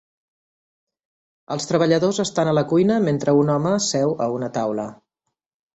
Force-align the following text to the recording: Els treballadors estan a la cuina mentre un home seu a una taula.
Els 1.55 1.69
treballadors 1.73 2.21
estan 2.25 2.49
a 2.53 2.57
la 2.61 2.65
cuina 2.73 2.99
mentre 3.07 3.39
un 3.45 3.55
home 3.59 3.79
seu 3.93 4.19
a 4.29 4.33
una 4.39 4.53
taula. 4.59 4.93